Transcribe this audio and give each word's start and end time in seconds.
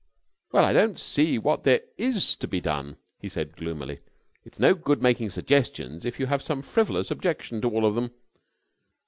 "Well, 0.51 0.65
I 0.65 0.73
don't 0.73 0.97
see 0.97 1.37
what 1.37 1.63
there 1.63 1.81
is 1.95 2.35
to 2.37 2.47
be 2.47 2.59
done," 2.59 2.97
he 3.19 3.29
said, 3.29 3.55
gloomily. 3.55 3.99
"It's 4.43 4.57
no 4.57 4.73
good 4.73 4.99
making 4.99 5.29
suggestions, 5.29 6.05
if 6.05 6.19
you 6.19 6.25
have 6.25 6.41
some 6.41 6.63
frivolous 6.63 7.11
objection 7.11 7.61
to 7.61 7.69
all 7.69 7.85
of 7.85 7.93
them." 7.93 8.09